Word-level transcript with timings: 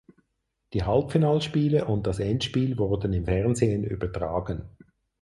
Die 0.73 0.81
Halbfinalspiele 0.81 1.85
und 1.85 2.07
das 2.07 2.17
Endspiel 2.17 2.75
wurden 2.79 3.13
im 3.13 3.25
Fernsehen 3.25 3.83
übertragen. 3.83 4.67